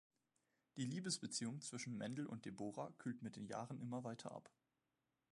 [0.77, 4.49] Die Liebesbeziehung zwischen Mendel und Deborah kühlt mit den Jahren immer weiter ab.